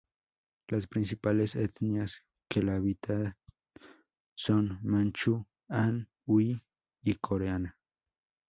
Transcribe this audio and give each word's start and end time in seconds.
Las 0.67 0.87
principales 0.87 1.55
etnias 1.55 2.23
que 2.49 2.63
la 2.63 2.73
habitan 2.77 3.35
son 4.33 4.79
Manchu, 4.81 5.45
Han, 5.67 6.09
Hui 6.25 6.59
y 7.03 7.15
coreana. 7.19 7.77